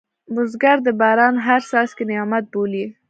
[0.33, 2.85] بزګر د باران هر څاڅکی نعمت بولي